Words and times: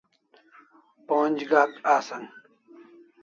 Pon'j 1.07 1.39
Gak 1.49 1.71
asan 1.95 2.23